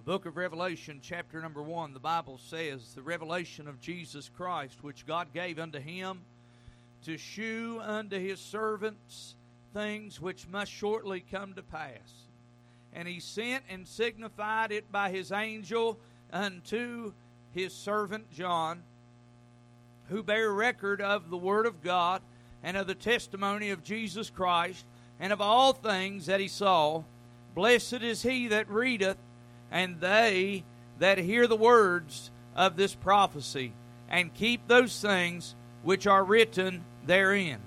[0.00, 4.78] The book of Revelation, chapter number 1, the Bible says, The revelation of Jesus Christ,
[4.80, 6.22] which God gave unto him
[7.04, 9.34] to shew unto his servants
[9.74, 12.24] things which must shortly come to pass.
[12.94, 15.98] And he sent and signified it by his angel
[16.32, 17.12] unto
[17.52, 18.82] his servant John,
[20.08, 22.22] who bare record of the word of God
[22.62, 24.86] and of the testimony of Jesus Christ
[25.20, 27.02] and of all things that he saw.
[27.54, 29.18] Blessed is he that readeth,
[29.70, 30.64] and they
[30.98, 33.72] that hear the words of this prophecy,
[34.08, 37.58] and keep those things which are written therein.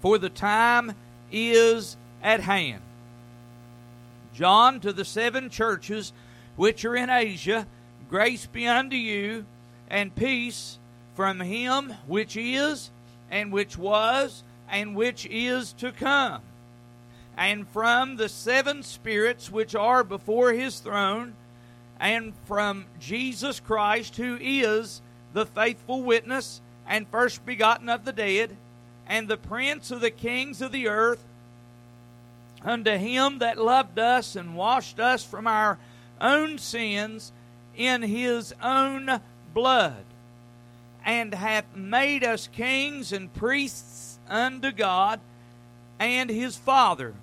[0.00, 0.94] For the time
[1.30, 2.82] is at hand.
[4.34, 6.12] John to the seven churches
[6.56, 7.66] which are in Asia,
[8.08, 9.44] grace be unto you,
[9.88, 10.78] and peace
[11.14, 12.90] from him which is,
[13.30, 16.40] and which was, and which is to come,
[17.36, 21.34] and from the seven spirits which are before his throne,
[21.98, 25.00] and from Jesus Christ, who is
[25.32, 28.56] the faithful witness and first begotten of the dead,
[29.06, 31.24] and the prince of the kings of the earth,
[32.64, 35.78] unto him that loved us and washed us from our
[36.20, 37.32] own sins
[37.76, 39.20] in his own
[39.54, 40.04] blood,
[41.04, 45.20] and hath made us kings and priests unto God
[45.98, 47.14] and his Father.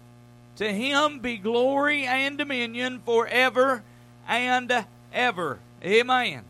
[0.60, 3.82] To him be glory and dominion forever
[4.28, 5.60] and ever.
[5.82, 6.44] Amen.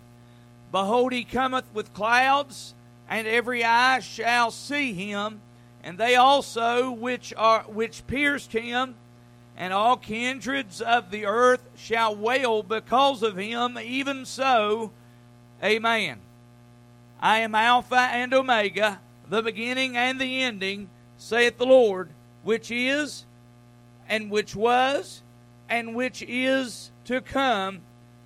[0.71, 2.73] Behold, he cometh with clouds,
[3.07, 5.41] and every eye shall see him,
[5.83, 8.95] and they also which are which pierced him,
[9.55, 13.77] and all kindreds of the earth shall wail because of him.
[13.77, 14.89] Even so,
[15.63, 16.17] Amen.
[17.21, 22.09] I am Alpha and Omega, the beginning and the ending, saith the Lord,
[22.41, 23.25] which is,
[24.09, 25.21] and which was,
[25.69, 27.81] and which is to come,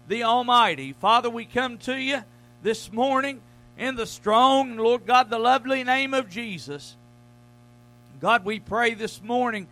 [0.07, 0.93] the Almighty.
[0.93, 2.23] Father, we come to you
[2.63, 3.41] this morning
[3.77, 6.95] in the strong, Lord God, the lovely name of Jesus.
[8.19, 9.67] God, we pray this morning,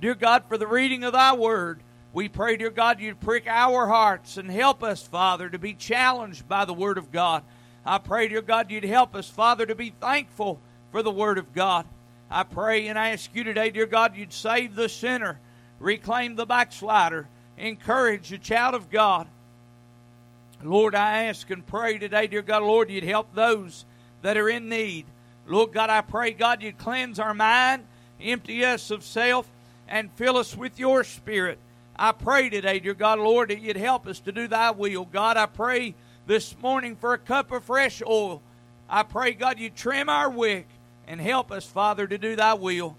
[0.00, 1.80] dear God, for the reading of thy word.
[2.12, 6.48] We pray, dear God, you'd prick our hearts and help us, Father, to be challenged
[6.48, 7.42] by the word of God.
[7.86, 10.60] I pray, dear God, you'd help us, Father, to be thankful
[10.90, 11.86] for the word of God.
[12.30, 15.38] I pray and I ask you today, dear God, you'd save the sinner,
[15.82, 17.26] reclaim the backslider,
[17.58, 19.26] encourage the child of God.
[20.62, 23.84] Lord, I ask and pray today, dear God, Lord, you'd help those
[24.22, 25.06] that are in need.
[25.46, 27.84] Lord God, I pray, God, you'd cleanse our mind,
[28.20, 29.48] empty us of self,
[29.88, 31.58] and fill us with your spirit.
[31.96, 35.04] I pray today, dear God, Lord, that you'd help us to do thy will.
[35.04, 35.94] God, I pray
[36.26, 38.40] this morning for a cup of fresh oil.
[38.88, 40.68] I pray, God, you trim our wick
[41.08, 42.96] and help us, Father, to do thy will.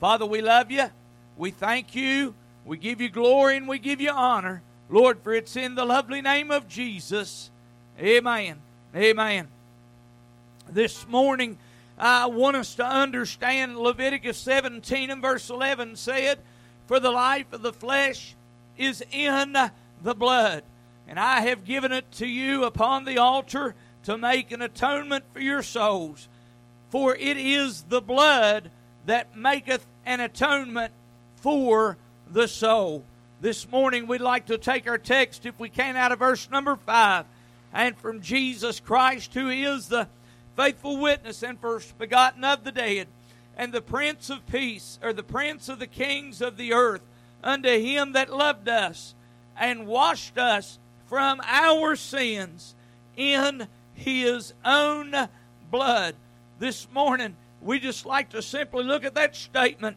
[0.00, 0.90] Father, we love you.
[1.36, 2.34] We thank you.
[2.64, 4.62] We give you glory and we give you honor.
[4.88, 7.50] Lord, for it's in the lovely name of Jesus.
[8.00, 8.56] Amen.
[8.94, 9.48] Amen.
[10.68, 11.58] This morning,
[11.98, 16.38] I want us to understand Leviticus 17 and verse 11 said,
[16.86, 18.34] For the life of the flesh
[18.76, 19.52] is in
[20.02, 20.62] the blood,
[21.08, 25.40] and I have given it to you upon the altar to make an atonement for
[25.40, 26.28] your souls.
[26.90, 28.70] For it is the blood
[29.06, 30.92] that maketh an atonement
[31.46, 31.96] for
[32.28, 33.04] the soul.
[33.40, 36.74] This morning we'd like to take our text, if we can, out of verse number
[36.74, 37.24] 5.
[37.72, 40.08] And from Jesus Christ, who is the
[40.56, 43.06] faithful witness and first begotten of the dead,
[43.56, 47.02] and the Prince of Peace, or the Prince of the kings of the earth,
[47.44, 49.14] unto him that loved us
[49.56, 52.74] and washed us from our sins
[53.16, 55.14] in his own
[55.70, 56.16] blood.
[56.58, 59.96] This morning, we just like to simply look at that statement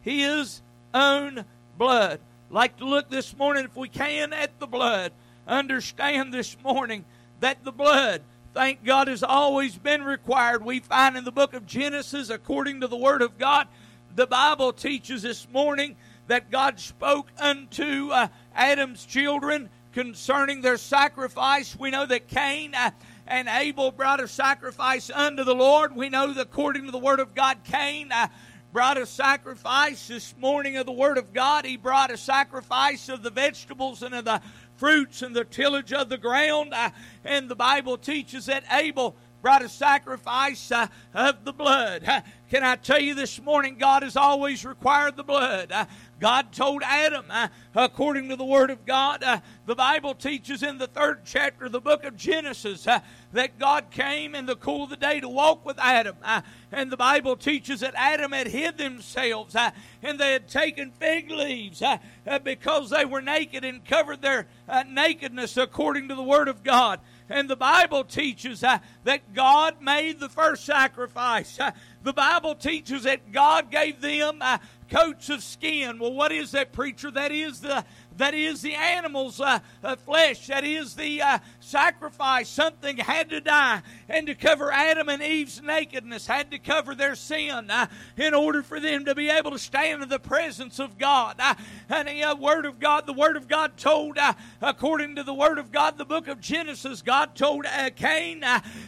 [0.00, 0.62] his
[0.96, 1.44] own
[1.76, 2.20] blood
[2.50, 5.12] like to look this morning, if we can, at the blood.
[5.46, 7.04] Understand this morning
[7.40, 8.22] that the blood,
[8.54, 10.64] thank God, has always been required.
[10.64, 13.68] We find in the book of Genesis, according to the Word of God,
[14.14, 15.96] the Bible teaches this morning
[16.28, 21.76] that God spoke unto uh, Adam's children concerning their sacrifice.
[21.78, 22.90] We know that Cain uh,
[23.26, 25.94] and Abel brought a sacrifice unto the Lord.
[25.94, 28.28] We know that according to the Word of God, Cain uh,
[28.72, 31.64] brought a sacrifice this morning of the Word of God.
[31.64, 34.42] He brought a sacrifice of the vegetables and of the
[34.76, 36.74] fruits and the tillage of the ground.
[36.74, 36.90] Uh,
[37.24, 42.02] and the Bible teaches that Abel brought a sacrifice uh, of the blood.
[42.04, 42.20] Uh,
[42.50, 45.72] can I tell you this morning, God has always required the blood.
[46.18, 50.78] God told Adam, uh, according to the Word of God, uh, the Bible teaches in
[50.78, 53.00] the third chapter of the book of Genesis uh,
[53.32, 56.16] that God came in the cool of the day to walk with Adam.
[56.22, 56.40] Uh,
[56.72, 59.70] and the Bible teaches that Adam had hid themselves uh,
[60.02, 61.98] and they had taken fig leaves uh,
[62.42, 64.46] because they were naked and covered their
[64.88, 67.00] nakedness according to the Word of God.
[67.28, 71.58] And the Bible teaches uh, that God made the first sacrifice.
[71.58, 71.72] Uh,
[72.02, 74.58] the Bible teaches that God gave them uh,
[74.90, 75.98] coats of skin.
[75.98, 77.10] Well, what is that, preacher?
[77.10, 77.84] That is the
[78.16, 82.48] that is the animal's uh, uh, flesh, that is the uh, sacrifice.
[82.48, 87.14] Something had to die, and to cover Adam and Eve's nakedness, had to cover their
[87.14, 87.86] sin uh,
[88.16, 91.36] in order for them to be able to stand in the presence of God.
[91.38, 91.54] Uh,
[91.88, 94.18] and the uh, Word of God, the Word of God told,
[94.60, 97.66] according to the Word of God, the book of Genesis, God told
[97.96, 98.44] Cain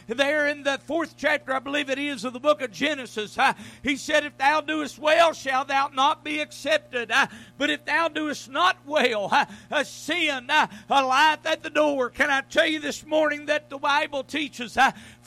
[0.07, 3.37] there in the fourth chapter, I believe it is, of the book of Genesis,
[3.83, 7.11] He said, If thou doest well, shalt thou not be accepted.
[7.57, 12.09] but if thou doest not well, a sin, a life at the door.
[12.09, 14.77] Can I tell you this morning that the Bible teaches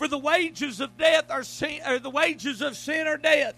[0.02, 3.54] for the wages of death are sin, or the wages of sin are death.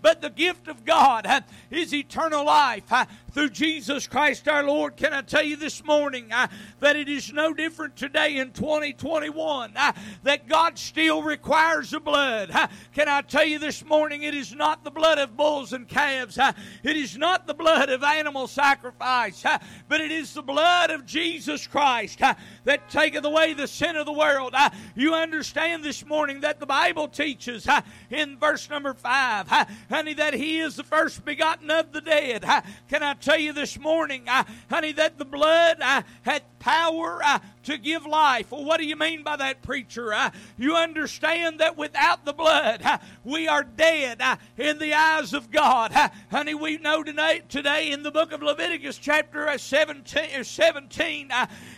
[0.00, 1.28] But the gift of God
[1.70, 2.90] is eternal life
[3.32, 4.96] through Jesus Christ our Lord.
[4.96, 6.48] Can I tell you this morning uh,
[6.80, 9.92] that it is no different today in 2021 uh,
[10.22, 12.50] that God still requires the blood?
[12.50, 15.88] Uh, can I tell you this morning it is not the blood of bulls and
[15.88, 19.44] calves, it is not the blood of animal sacrifice,
[19.88, 22.18] but it is the blood of Jesus Christ
[22.64, 24.54] that taketh away the sin of the world.
[24.94, 27.68] you understand this morning that the Bible teaches
[28.10, 29.48] in verse number 5
[29.90, 32.42] honey, that He is the first begotten of the dead.
[32.88, 37.40] can I tell you this morning, uh, honey, that the blood uh, had power uh,
[37.64, 38.52] to give life.
[38.52, 40.12] Well, what do you mean by that, preacher?
[40.12, 45.34] Uh, you understand that without the blood, uh, we are dead uh, in the eyes
[45.34, 45.92] of God.
[45.92, 50.44] Uh, honey, we know today, today in the book of Leviticus, chapter uh, 17, uh,
[50.44, 51.32] 17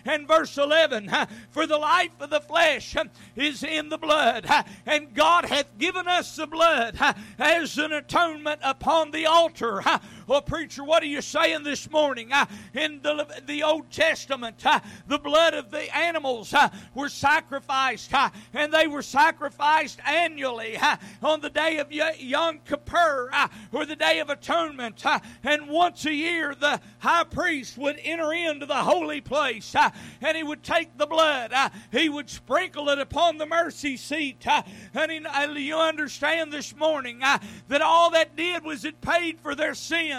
[0.04, 1.10] and verse 11,
[1.50, 2.94] for the life of the flesh
[3.36, 4.46] is in the blood,
[4.84, 6.98] and God hath given us the blood
[7.38, 9.82] as an atonement upon the altar.
[10.26, 12.30] Well, preacher, what are you saying this morning?
[12.32, 18.14] Ah, in the, the Old Testament, ah, the blood of the animals uh, were sacrificed,
[18.14, 23.30] uh, and they were sacrificed annually uh, on the day of Yom Kippur
[23.70, 25.04] or the Day of Atonement.
[25.42, 29.74] and once a year, the high priest would enter into the holy place
[30.22, 31.52] and he would take the blood,
[31.92, 34.46] he would sprinkle it upon the mercy seat.
[34.94, 37.20] and he, you understand this morning
[37.68, 40.13] that all that did was it paid for their sin,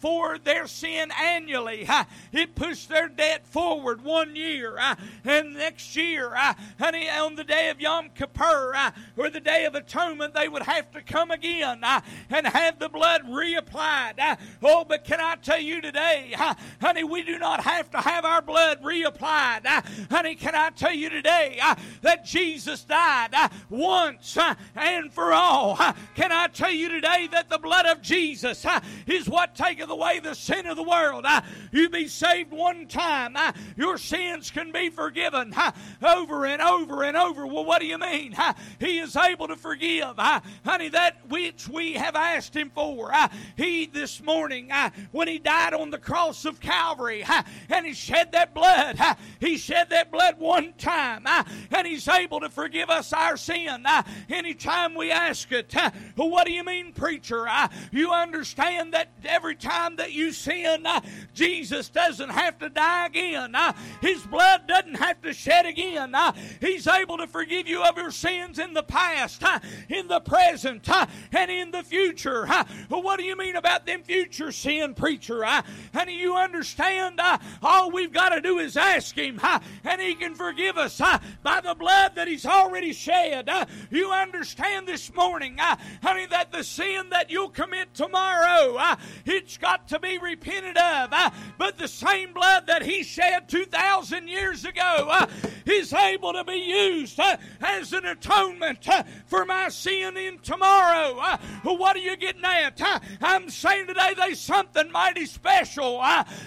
[0.00, 1.88] for their sin annually.
[2.32, 4.94] it pushed their debt forward one year, uh,
[5.24, 9.64] and next year, uh, honey, on the day of Yom Kippur uh, or the day
[9.64, 12.00] of atonement, they would have to come again uh,
[12.30, 14.18] and have the blood reapplied.
[14.18, 17.98] Uh, oh, but can I tell you today, uh, honey, we do not have to
[17.98, 19.66] have our blood reapplied.
[20.10, 21.58] honey, can I tell you today
[22.02, 23.34] that Jesus died
[23.70, 24.38] once
[24.74, 25.76] and for all?
[26.14, 28.64] can I tell you today that the blood of Jesus
[29.06, 31.24] is what taketh away the sin of the world?
[31.26, 36.62] Ah, you be saved one time, ah, your sins can be forgiven ah, over and
[36.62, 37.46] over and over.
[37.46, 38.34] Well, what do you mean?
[38.78, 43.12] He is able to forgive, honey, that which we have asked Him for.
[43.56, 44.70] He, this morning,
[45.12, 47.24] when He died on the cross of Calvary
[47.68, 48.98] and He shed that blood,
[49.40, 53.84] He shed that blood one time, and He's able to forgive us our sin
[54.28, 55.74] anytime we ask it.
[56.16, 57.46] Well, what do you mean, preacher?
[57.92, 61.00] You understand that every time that you sin, uh,
[61.34, 63.54] Jesus doesn't have to die again.
[63.54, 66.14] Uh, His blood doesn't have to shed again.
[66.14, 70.20] Uh, he's able to forgive you of your sins in the past, uh, in the
[70.20, 72.46] present, uh, and in the future.
[72.48, 75.44] Uh, what do you mean about them future sin, preacher?
[75.92, 77.20] Honey, you understand?
[77.62, 79.40] all we've got to do is ask Him,
[79.84, 81.00] and He can forgive us
[81.42, 83.48] by the blood that He's already shed.
[83.90, 85.56] you understand this morning,
[86.02, 88.75] honey, that the sin that you'll commit tomorrow,
[89.24, 91.10] it's got to be repented of.
[91.58, 95.26] but the same blood that He shed 2,000 2,000 years ago uh,
[95.64, 101.18] is able to be used uh, as an atonement uh, for my sin in tomorrow.
[101.20, 102.80] Uh, what are you getting at?
[103.20, 106.02] I'm saying today there's something mighty special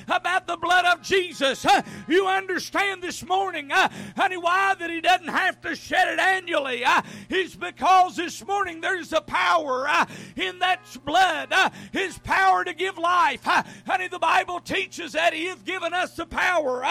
[0.08, 1.66] about blood of Jesus.
[2.08, 6.84] you understand this morning, honey, why that he doesn't have to shed it annually?
[7.30, 9.88] it's because this morning there's a power
[10.36, 11.54] in that blood,
[11.92, 13.44] his power to give life.
[13.44, 16.82] honey, the Bible teaches that he has given us the power,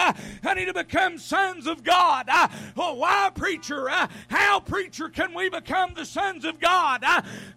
[0.43, 2.27] honey, to become sons of God.
[2.77, 3.89] Oh, why, preacher?
[4.29, 7.03] How, preacher, can we become the sons of God?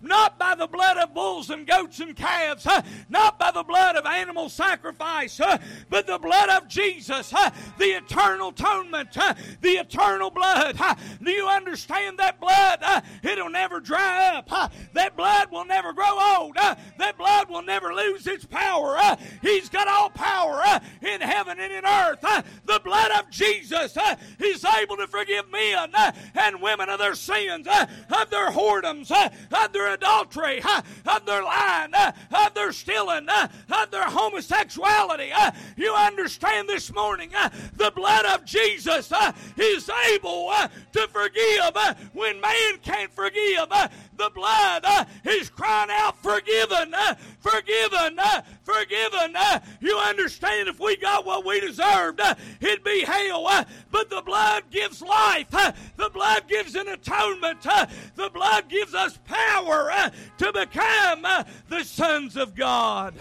[0.00, 2.66] Not by the blood of bulls and goats and calves,
[3.08, 5.40] not by the blood of animal sacrifice,
[5.88, 7.30] but the blood of Jesus,
[7.78, 9.12] the eternal atonement,
[9.60, 10.78] the eternal blood.
[11.22, 12.84] Do you understand that blood?
[13.22, 14.72] It'll never dry up.
[14.92, 16.56] That blood will never grow old.
[16.56, 18.98] That blood will never lose its power.
[19.40, 20.62] He's got all power
[21.00, 22.20] in heaven and in earth.
[22.64, 23.96] The blood of Jesus
[24.38, 25.90] is able to forgive men
[26.34, 30.62] and women of their sins, of their whoredoms, of their adultery,
[31.06, 35.30] of their lying, of their stealing, of their homosexuality.
[35.76, 41.76] You understand this morning uh, the blood of Jesus uh, is able uh, to forgive
[42.12, 43.68] when man can't forgive.
[44.16, 44.84] The blood
[45.24, 46.94] is crying out, forgiven,
[47.40, 48.18] forgiven,
[48.62, 49.36] forgiven.
[49.80, 52.20] You understand if we got what we deserved,
[52.60, 53.48] it'd be hell.
[53.90, 55.50] But the blood gives life.
[55.50, 57.62] The blood gives an atonement.
[57.62, 59.90] The blood gives us power
[60.38, 61.26] to become
[61.68, 63.14] the sons of God.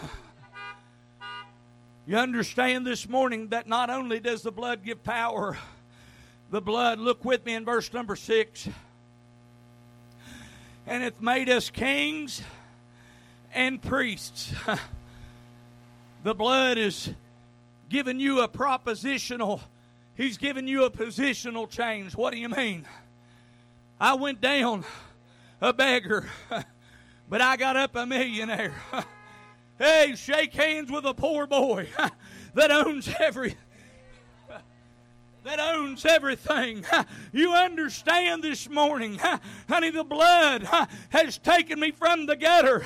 [2.08, 5.56] You understand this morning that not only does the blood give power,
[6.50, 8.68] the blood, look with me in verse number six,
[10.88, 12.42] and it made us kings
[13.54, 14.52] and priests.
[16.24, 17.12] the blood is
[17.88, 19.62] giving you a propositional,
[20.16, 22.16] he's giving you a positional change.
[22.16, 22.88] What do you mean?
[24.00, 24.86] I went down
[25.62, 26.28] a beggar,
[27.30, 28.74] but I got up a millionaire.
[29.78, 31.88] hey, shake hands with a poor boy
[32.54, 33.56] that owns every
[35.44, 36.86] that owns everything.
[37.34, 39.18] You understand this morning,
[39.70, 40.68] honey, the blood
[41.10, 42.84] has taken me from the gutter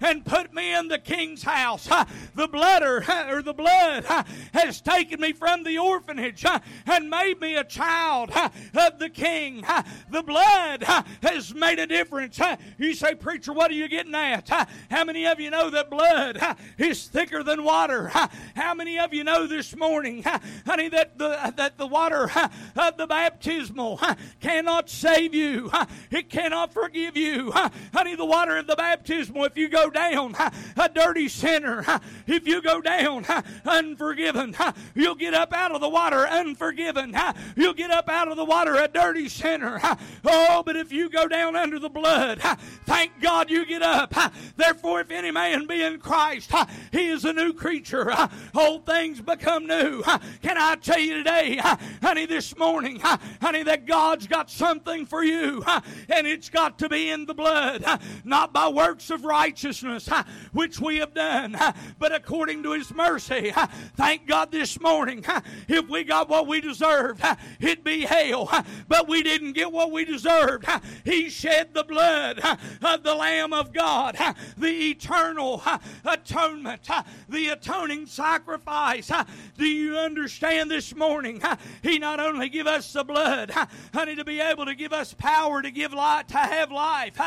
[0.00, 1.88] and put me in the king's house.
[2.36, 4.04] The blood or the blood
[4.52, 6.44] has taken me from the orphanage
[6.86, 9.64] and made me a child of the king.
[10.10, 10.84] The blood
[11.22, 12.38] has made a difference.
[12.78, 14.48] You say, preacher, what are you getting at?
[14.90, 16.38] How many of you know that blood
[16.78, 18.12] is thicker than water?
[18.54, 20.22] How many of you know this morning,
[20.64, 24.00] honey, that the that the water of uh, the baptismal
[24.40, 25.68] cannot save you.
[26.12, 27.50] It cannot forgive you.
[27.92, 30.36] Honey, the water of the baptismal, if you go down
[30.76, 31.84] a dirty sinner,
[32.28, 33.26] if you go down
[33.64, 34.54] unforgiven,
[34.94, 37.16] you'll get up out of the water unforgiven.
[37.56, 39.80] You'll get up out of the water a dirty sinner.
[40.24, 42.40] Oh, but if you go down under the blood,
[42.86, 44.14] thank God you get up.
[44.56, 46.52] Therefore, if any man be in Christ,
[46.92, 48.12] he is a new creature.
[48.54, 50.02] Old things become new.
[50.42, 51.60] Can I tell you today,
[52.02, 55.64] honey, this morning, honey, that God's got something for you,
[56.08, 57.84] and it's got to be in the blood,
[58.24, 60.08] not by works of righteousness,
[60.52, 61.56] which we have done,
[61.98, 63.52] but according to His mercy.
[63.96, 65.24] Thank God this morning,
[65.68, 67.22] if we got what we deserved,
[67.60, 68.50] it'd be hell,
[68.88, 70.66] but we didn't get what we deserved.
[71.04, 72.40] He shed the blood
[72.82, 74.16] of the Lamb of God,
[74.56, 75.62] the eternal
[76.04, 76.88] atonement,
[77.28, 79.10] the atoning sacrifice.
[79.56, 81.42] Do you understand this morning?
[81.82, 83.50] He not only give us the blood,
[83.94, 87.18] honey, to be able to give us power to give life, to have life.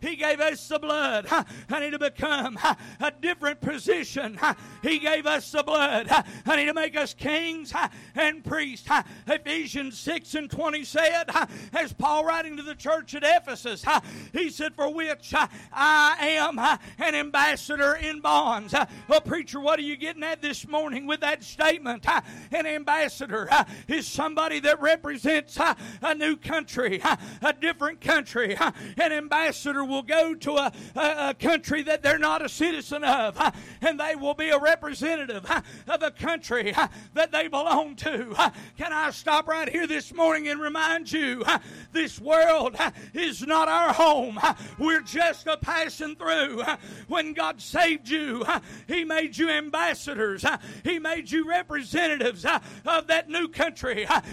[0.00, 1.26] He gave us the blood,
[1.68, 2.58] honey, to become
[3.00, 4.38] a different position.
[4.82, 6.08] He gave us the blood,
[6.46, 7.72] honey, to make us kings
[8.14, 8.88] and priests.
[9.26, 11.24] Ephesians 6 and 20 said,
[11.72, 13.84] as Paul writing to the church at Ephesus,
[14.32, 15.34] he said, For which
[15.72, 18.74] I am an ambassador in bonds.
[19.08, 22.06] Well, preacher, what are you getting at this morning with that statement?
[22.52, 23.48] An ambassador
[23.88, 25.58] is somebody that represents
[26.02, 27.00] a new country,
[27.42, 28.56] a different country.
[28.56, 33.38] An ambassador will go to a, a, country that they're not a citizen of,
[33.80, 35.44] and they will be a representative
[35.88, 36.74] of a country
[37.14, 38.34] that they belong to.
[38.76, 41.44] Can I stop right here this morning and remind you
[41.92, 42.76] this world
[43.14, 44.38] is not our home.
[44.78, 46.62] We're just a passing through.
[47.08, 48.44] When God saved you,
[48.86, 50.44] He made you ambassadors,
[50.84, 53.89] He made you representatives of that new country.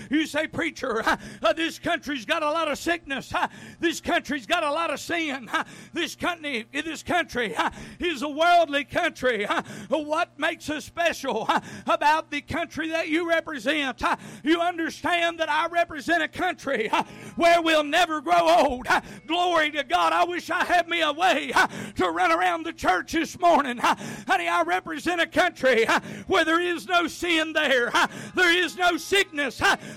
[0.09, 3.33] You say, Preacher, uh, this country's got a lot of sickness.
[3.79, 5.49] This country's got a lot of sin.
[5.93, 7.55] This country, this country
[7.99, 9.45] is a worldly country.
[9.89, 11.47] What makes us special
[11.85, 14.01] about the country that you represent?
[14.43, 16.89] You understand that I represent a country
[17.35, 18.87] where we'll never grow old.
[19.27, 20.13] Glory to God.
[20.13, 21.51] I wish I had me a way
[21.95, 23.77] to run around the church this morning.
[23.77, 25.85] Honey, I represent a country
[26.27, 27.91] where there is no sin there.
[28.35, 29.46] There is no sickness.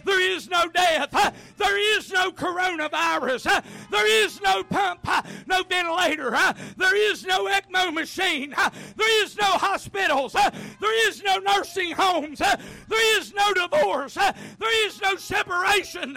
[0.05, 1.35] There is no death.
[1.57, 3.63] There is no coronavirus.
[3.91, 5.07] There is no pump,
[5.47, 6.31] no ventilator.
[6.77, 8.55] There is no ECMO machine.
[8.97, 10.33] There is no hospitals.
[10.33, 12.39] There is no nursing homes.
[12.39, 14.15] There is no divorce.
[14.15, 16.15] There is no separation.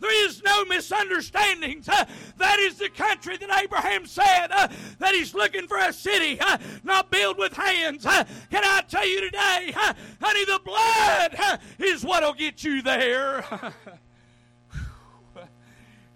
[0.00, 1.86] There is no misunderstandings.
[1.86, 6.38] That is the country that Abraham said that he's looking for a city
[6.82, 8.04] not built with hands.
[8.04, 8.26] Can
[8.64, 13.44] I tell you today, honey, the blood is what'll get you there.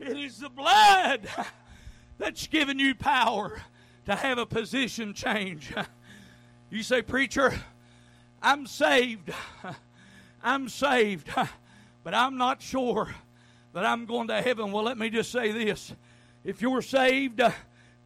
[0.00, 1.28] It is the blood
[2.18, 3.60] that's given you power
[4.06, 5.74] to have a position change.
[6.70, 7.58] You say, Preacher,
[8.40, 9.32] I'm saved.
[10.42, 11.28] I'm saved,
[12.04, 13.12] but I'm not sure
[13.72, 14.70] that I'm going to heaven.
[14.70, 15.92] Well, let me just say this.
[16.44, 17.50] If you're saved uh,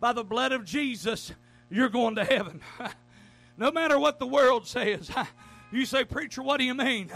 [0.01, 1.33] by the blood of Jesus,
[1.71, 2.61] you're going to heaven.
[3.59, 5.11] No matter what the world says.
[5.73, 7.11] You say, Preacher, what do you mean?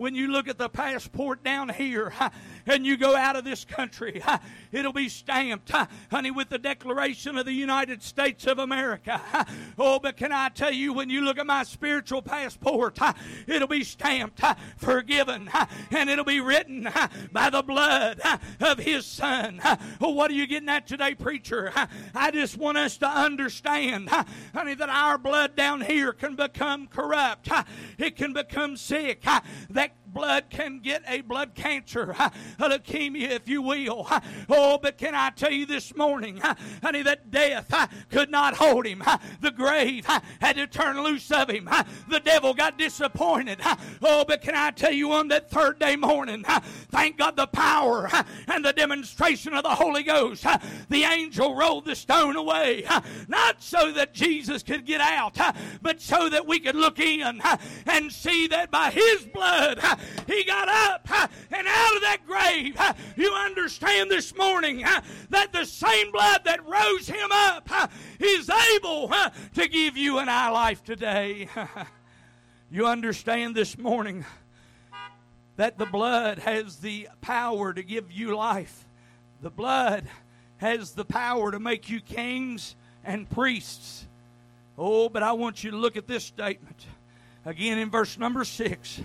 [0.00, 2.10] When you look at the passport down here
[2.66, 4.22] and you go out of this country,
[4.72, 5.70] it'll be stamped,
[6.10, 9.20] honey, with the Declaration of the United States of America.
[9.78, 12.98] Oh, but can I tell you, when you look at my spiritual passport,
[13.46, 14.40] it'll be stamped,
[14.78, 15.50] forgiven,
[15.90, 16.88] and it'll be written
[17.30, 18.20] by the blood
[18.58, 19.60] of His Son.
[20.00, 21.72] Oh, what are you getting at today, preacher?
[22.14, 27.50] I just want us to understand, honey, that our blood down here can become corrupt,
[27.98, 29.24] it can become sick.
[29.68, 34.08] That back blood can get a blood cancer, a leukemia, if you will.
[34.52, 36.40] Oh, but can I tell you this morning,
[36.82, 37.72] honey, that death
[38.10, 39.02] could not hold him.
[39.40, 40.06] The grave
[40.40, 41.68] had to turn loose of him.
[42.08, 43.60] The devil got disappointed.
[44.02, 46.44] Oh, but can I tell you on that third day morning,
[46.90, 48.08] thank God the power
[48.48, 50.44] and the demonstration of the Holy Ghost,
[50.88, 52.84] the angel rolled the stone away,
[53.28, 55.38] not so that Jesus could get out,
[55.80, 57.40] but so that we could look in
[57.86, 59.78] and see that by his blood,
[60.26, 61.08] he got up
[61.50, 62.78] and out of that grave.
[63.16, 64.84] You understand this morning
[65.30, 67.68] that the same blood that rose him up
[68.18, 69.12] is able
[69.54, 71.48] to give you and I life today.
[72.72, 74.24] You understand this morning
[75.56, 78.86] that the blood has the power to give you life.
[79.42, 80.06] The blood
[80.58, 84.06] has the power to make you kings and priests.
[84.78, 86.86] Oh, but I want you to look at this statement
[87.44, 89.00] again in verse number six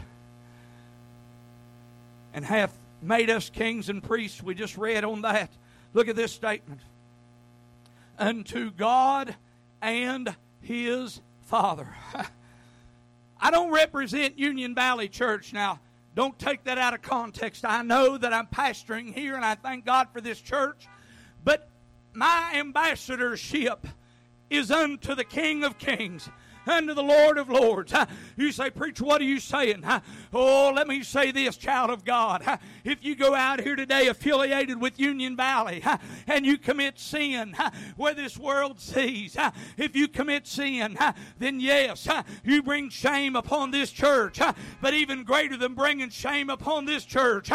[2.35, 4.43] and hath made us kings and priests.
[4.43, 5.51] We just read on that.
[5.93, 6.81] Look at this statement.
[8.19, 9.35] Unto God
[9.81, 11.87] and his Father.
[13.39, 15.79] I don't represent Union Valley Church now.
[16.13, 17.63] Don't take that out of context.
[17.63, 20.87] I know that I'm pastoring here and I thank God for this church.
[21.43, 21.69] But
[22.13, 23.87] my ambassadorship
[24.49, 26.29] is unto the King of Kings
[26.67, 27.93] unto the Lord of Lords.
[28.35, 29.83] You say, Preacher, what are you saying?
[30.33, 32.43] Oh, let me say this, child of God.
[32.83, 35.83] If you go out here today affiliated with Union Valley
[36.27, 37.55] and you commit sin
[37.95, 39.37] where this world sees,
[39.77, 40.97] if you commit sin,
[41.39, 42.07] then yes,
[42.43, 44.39] you bring shame upon this church.
[44.81, 47.49] But even greater than bringing shame upon this church,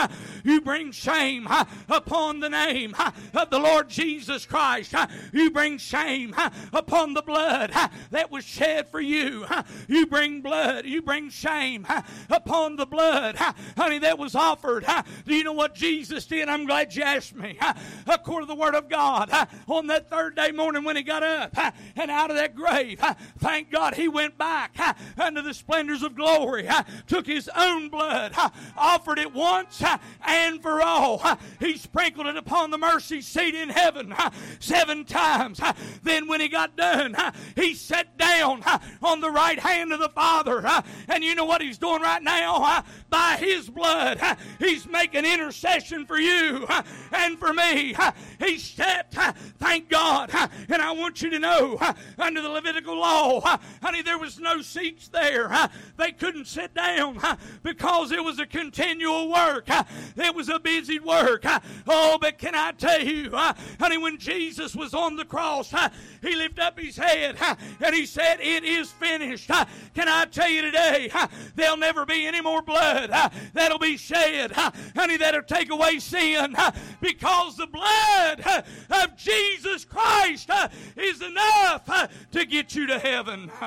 [0.44, 1.48] you bring shame
[1.88, 2.94] upon the name
[3.34, 4.94] of the Lord Jesus Christ.
[5.32, 6.34] You bring shame
[6.72, 7.72] upon the blood
[8.10, 9.46] that was shed for you.
[9.88, 11.86] You bring blood, you bring shame
[12.28, 13.36] upon the blood,
[13.76, 14.84] honey, that was offered.
[15.26, 16.48] Do you know what Jesus did?
[16.48, 17.58] I'm glad you asked me.
[18.06, 19.30] According to the Word of God,
[19.66, 21.56] on that third day morning when he got up
[21.96, 23.00] and out of that grave,
[23.38, 24.76] thank God he went back
[25.18, 26.68] under the splendors of glory,
[27.06, 28.34] took his own blood,
[28.76, 29.82] offered it once
[30.26, 31.22] and for all.
[31.58, 34.14] He sprinkled it upon the mercy seat in heaven
[34.58, 35.60] seven times.
[36.02, 37.16] Then when he got done,
[37.56, 38.62] he sat down
[39.03, 40.62] on the right hand of the Father.
[41.09, 42.85] And you know what he's doing right now?
[43.09, 44.20] By his blood,
[44.59, 46.66] he's making intercession for you
[47.12, 47.94] and for me.
[48.38, 49.12] He set,
[49.59, 50.31] thank God.
[50.68, 51.79] And I want you to know,
[52.18, 53.40] under the Levitical law,
[53.83, 55.50] honey, there was no seats there.
[55.96, 57.20] They couldn't sit down
[57.62, 59.68] because it was a continual work.
[60.16, 61.44] It was a busy work.
[61.87, 65.74] Oh, but can I tell you, honey, when Jesus was on the cross,
[66.22, 67.37] he lifted up his head
[67.81, 69.48] and he said, It is finished.
[69.48, 71.10] Can I tell you today,
[71.56, 73.10] there'll never be any more blood
[73.52, 76.56] that'll be shed, honey, that'll take away sin
[77.00, 80.50] because the blood of Jesus Christ
[80.96, 83.50] is enough to get you to heaven.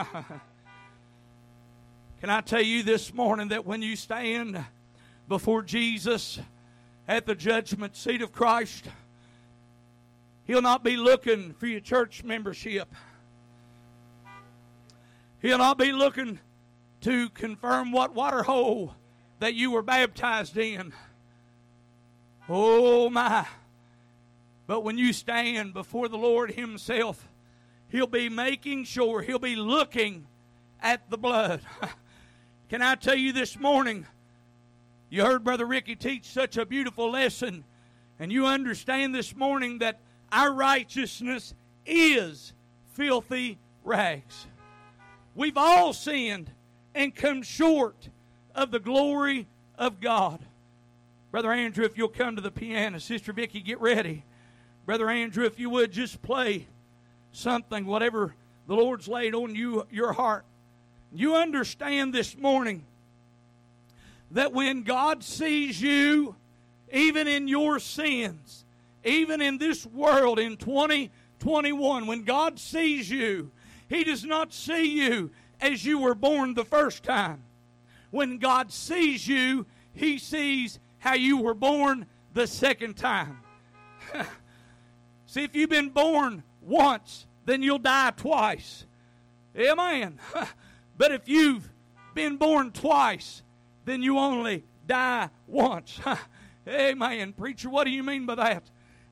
[2.22, 4.64] Can I tell you this morning that when you stand
[5.28, 6.40] before Jesus
[7.06, 8.86] at the judgment seat of Christ,
[10.46, 12.94] He'll not be looking for your church membership.
[15.44, 16.40] He'll not be looking
[17.02, 18.96] to confirm what water hole
[19.40, 20.94] that you were baptized in.
[22.48, 23.46] Oh my.
[24.68, 27.28] But when you stand before the Lord Himself,
[27.90, 30.28] He'll be making sure, He'll be looking
[30.82, 31.60] at the blood.
[32.70, 34.08] Can I tell you this morning
[35.10, 37.66] You heard Brother Ricky teach such a beautiful lesson,
[38.18, 40.00] and you understand this morning that
[40.32, 41.54] our righteousness
[41.86, 42.54] is
[42.94, 44.48] filthy rags.
[45.36, 46.52] We've all sinned
[46.94, 48.10] and come short
[48.54, 50.40] of the glory of God.
[51.32, 54.24] Brother Andrew, if you'll come to the piano, Sister Vicky, get ready.
[54.86, 56.68] Brother Andrew, if you would just play
[57.32, 58.36] something, whatever
[58.68, 60.46] the Lord's laid on you your heart.
[61.12, 62.86] You understand this morning
[64.32, 66.36] that when God sees you,
[66.92, 68.66] even in your sins,
[69.04, 73.52] even in this world in 2021, when God sees you,
[73.90, 77.44] He does not see you as you were born the first time.
[78.12, 83.40] When God sees you, He sees how you were born the second time.
[85.26, 88.86] See, if you've been born once, then you'll die twice.
[89.58, 90.20] Amen.
[90.98, 91.70] but if you've
[92.14, 93.44] been born twice,
[93.86, 96.00] then you only die once.
[96.68, 97.34] Amen.
[97.34, 98.64] Preacher, what do you mean by that?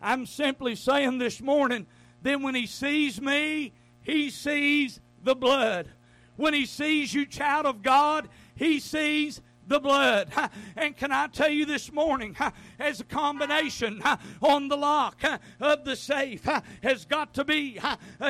[0.02, 1.86] I'm simply saying this morning,
[2.22, 5.88] then when he sees me, he sees the blood.
[6.36, 10.32] When he sees you, child of God, he sees the blood.
[10.76, 12.36] And can I tell you this morning,
[12.78, 14.04] as a combination
[14.42, 15.24] on the lock
[15.62, 16.46] of the safe
[16.84, 17.80] has got to be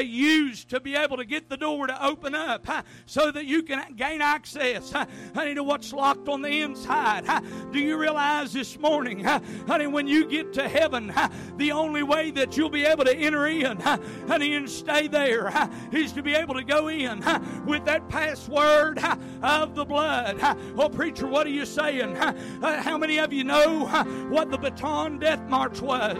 [0.01, 2.67] used to be able to get the door to open up
[3.07, 4.93] so that you can gain access,
[5.33, 7.25] honey, to what's locked on the inside.
[7.71, 11.11] Do you realize this morning, honey, when you get to heaven,
[11.57, 15.51] the only way that you'll be able to enter in, honey, and stay there
[15.91, 17.23] is to be able to go in
[17.65, 18.99] with that password
[19.41, 20.37] of the blood.
[20.77, 22.17] Oh, preacher, what are you saying?
[22.61, 23.85] Uh, how many of you know
[24.29, 26.17] what the Bataan Death March was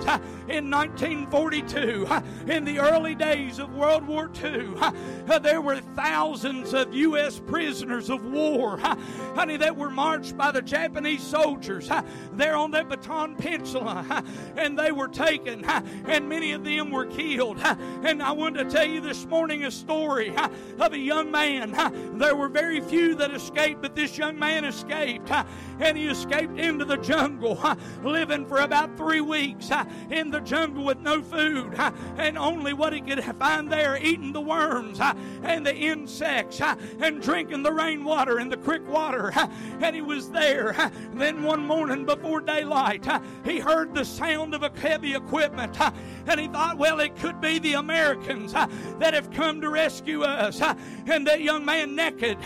[0.48, 2.08] in 1942?
[2.48, 7.40] In the early days of World War II, uh, there were thousands of U.S.
[7.40, 8.78] prisoners of war,
[9.36, 11.90] honey, that were marched by the Japanese soldiers
[12.34, 14.24] there on that Bataan Peninsula,
[14.56, 17.60] and they were taken, and many of them were killed.
[18.04, 20.34] And I want to tell you this morning a story
[20.80, 21.72] of a young man.
[22.18, 26.86] There were very few that escaped, but this young man escaped, and he escaped into
[26.86, 27.60] the jungle,
[28.04, 29.70] living for about three weeks
[30.10, 31.74] in the jungle with no food
[32.18, 35.00] and only what he could find there, eating the worms
[35.44, 39.32] and the insects and drinking the rainwater and the creek water.
[39.82, 40.76] And he was there.
[41.14, 43.06] Then one morning before daylight,
[43.44, 45.78] he heard the sound of a heavy equipment
[46.28, 50.62] and he thought, well, it could be the Americans that have come to rescue us.
[50.62, 52.38] And that young man, naked,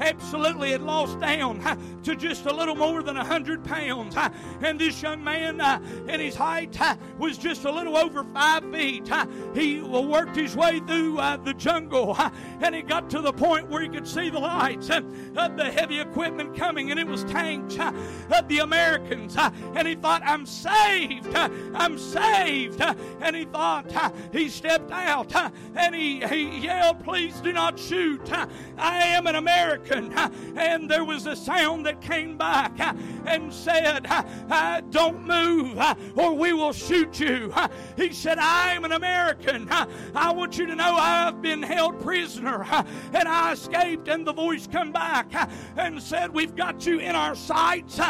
[0.00, 1.60] absolutely had lost down
[2.04, 4.16] to just a little more than 100 pounds.
[4.62, 8.64] And this young man, uh, in his height, uh, was just a little over five
[8.72, 9.10] feet.
[9.54, 12.16] He worked his way through uh, the jungle
[12.60, 16.00] and he got to the point where he could see the lights of the heavy
[16.00, 19.36] equipment coming, and it was tanks of the Americans.
[19.36, 21.34] And he thought, I'm saved.
[21.34, 22.80] I'm saved.
[23.20, 23.92] And he thought,
[24.32, 25.34] he stepped out
[25.74, 28.32] and he, he yelled, Please do not shoot.
[28.78, 30.12] I am an American.
[30.56, 32.94] And there was a sound that came back uh,
[33.26, 35.78] and said, uh, uh, Don't move
[36.16, 37.52] or we will shoot you.
[37.96, 39.68] He said, I am an American.
[40.14, 42.64] I want you to know I've been held prisoner
[43.12, 44.08] and I escaped.
[44.08, 45.28] And the voice come back
[45.76, 48.00] and said, We've got you in our sights.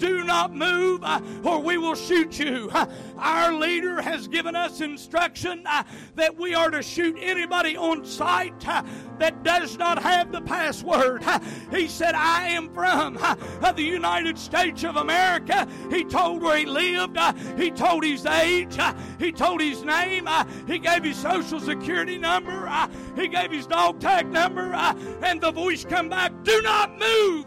[0.00, 2.70] Do not move uh, or we will shoot you.
[2.72, 2.86] Uh,
[3.18, 5.84] our leader has given us instruction uh,
[6.14, 11.22] that we are to shoot anybody on sight that does not have the password.
[11.70, 15.68] He said, I am from the United States of America.
[15.90, 17.18] He told where he lived,
[17.58, 18.78] he told his age,
[19.18, 20.26] he told his name,
[20.66, 22.70] he gave his social security number,
[23.14, 27.44] he gave his dog tag number, and the voice come back, Do not move.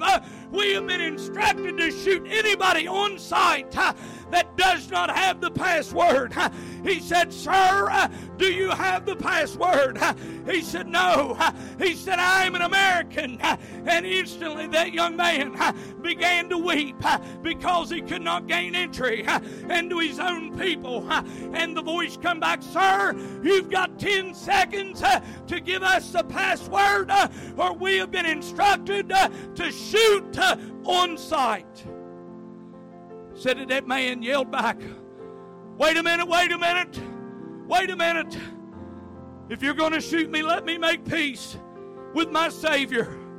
[0.54, 3.72] We have been instructed to shoot anybody on sight
[4.34, 6.34] that does not have the password.
[6.84, 7.52] He said, Sir,
[7.92, 10.00] uh, do you have the password?
[10.50, 11.38] He said, No.
[11.78, 13.40] He said, I'm an American.
[13.42, 15.56] And instantly that young man
[16.02, 16.96] began to weep
[17.44, 19.24] because he could not gain entry
[19.70, 21.08] into his own people.
[21.54, 25.04] And the voice come back, Sir, you've got 10 seconds
[25.48, 27.12] to give us the password,
[27.56, 30.38] or we have been instructed to shoot
[30.86, 31.86] on sight
[33.36, 34.82] said that that man yelled back,
[35.78, 37.00] Wait a minute, wait a minute,
[37.68, 38.38] wait a minute.
[39.50, 41.58] If you're going to shoot me, let me make peace
[42.14, 43.20] with my Savior.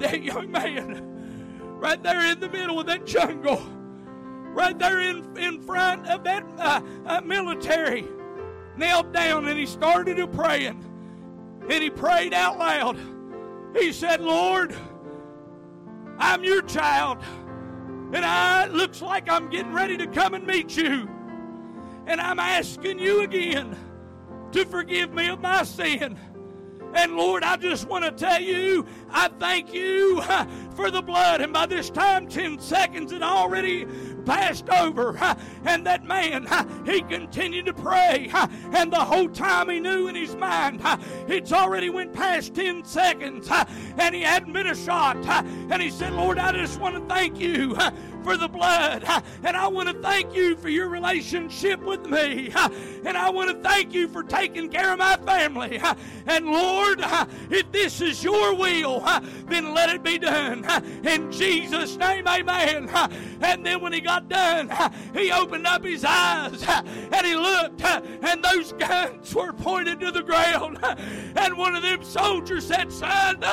[0.00, 3.64] That young man, right there in the middle of that jungle,
[4.52, 8.04] right there in, in front of that uh, uh, military,
[8.76, 10.84] knelt down and he started to praying.
[11.68, 12.98] And he prayed out loud.
[13.76, 14.74] He said, Lord,
[16.18, 17.18] I'm your child.
[18.12, 21.08] And I it looks like I'm getting ready to come and meet you.
[22.06, 23.76] And I'm asking you again
[24.52, 26.18] to forgive me of my sin.
[26.94, 30.22] And Lord, I just want to tell you, I thank you
[30.76, 31.40] for the blood.
[31.40, 33.86] And by this time, 10 seconds had already
[34.24, 35.16] passed over.
[35.64, 36.46] And that man,
[36.84, 38.30] he continued to pray.
[38.72, 40.80] And the whole time he knew in his mind,
[41.28, 43.48] it's already went past 10 seconds.
[43.98, 45.16] And he hadn't been a shot.
[45.26, 47.76] And he said, Lord, I just want to thank you
[48.24, 49.04] for the blood.
[49.44, 52.50] And I want to thank you for your relationship with me.
[53.04, 55.80] And I want to thank you for taking care of my family.
[56.26, 57.00] And Lord,
[57.50, 59.00] if this is your will,
[59.46, 60.64] then let it be done.
[61.04, 62.88] In Jesus' name, amen.
[63.40, 64.70] And then when he got done,
[65.12, 70.22] he opened up his eyes and he looked, and those guns were pointed to the
[70.22, 70.78] ground.
[71.36, 73.44] And one of them soldiers said, Son,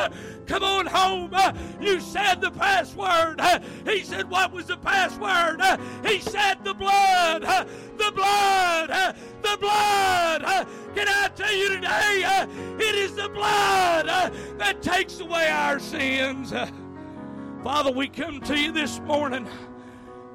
[0.52, 1.30] come on home.
[1.34, 3.40] Uh, you said the password.
[3.40, 5.62] Uh, he said, What was the password?
[5.62, 7.44] Uh, he said, The blood.
[7.44, 9.16] The blood.
[9.42, 10.68] The blood.
[10.94, 12.46] Can I tell you today,
[12.80, 14.08] it is the blood
[14.58, 16.54] that takes away our sins.
[17.64, 19.48] Father, we come to you this morning.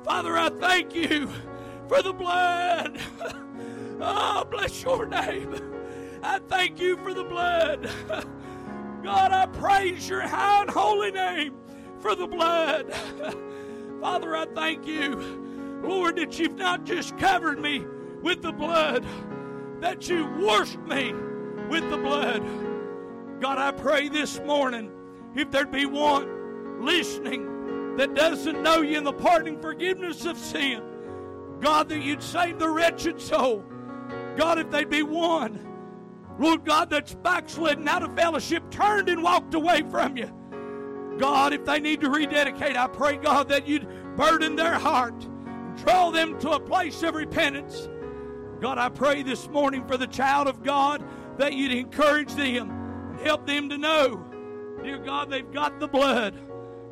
[0.03, 1.31] Father, I thank you
[1.89, 2.99] for the blood.
[3.99, 5.59] Oh, bless your name.
[6.23, 7.91] I thank you for the blood.
[9.03, 11.55] God, I praise your high and holy name
[12.01, 12.93] for the blood.
[14.01, 17.85] Father, I thank you, Lord, that you've not just covered me
[18.23, 19.05] with the blood,
[19.81, 21.13] that you washed me
[21.69, 22.43] with the blood.
[23.41, 24.91] God, I pray this morning
[25.35, 30.83] if there'd be one listening that doesn't know you in the pardoning forgiveness of sin,
[31.61, 33.65] God, that you'd save the wretched soul.
[34.37, 35.61] God, if they'd be one,
[36.39, 40.31] Lord God, that's backslidden out of fellowship, turned and walked away from you.
[41.19, 45.19] God, if they need to rededicate, I pray, God, that you'd burden their heart,
[45.77, 47.89] draw them to a place of repentance.
[48.61, 51.05] God, I pray this morning for the child of God
[51.39, 52.71] that you'd encourage them
[53.11, 54.25] and help them to know,
[54.83, 56.39] dear God, they've got the blood.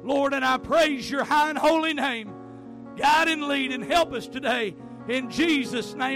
[0.03, 2.33] Lord, and I praise your high and holy name.
[2.97, 4.77] Guide and lead and help us today.
[5.09, 6.13] In Jesus' name.